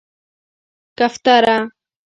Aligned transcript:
🕊 0.97 0.97
کفتره 0.99 1.57